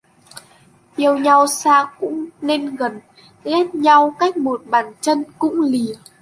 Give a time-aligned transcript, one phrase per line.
[0.97, 2.99] Yêu nhau xa cũng nên gần,
[3.43, 5.93] ghét nhau cách một bàn chân cũng lìa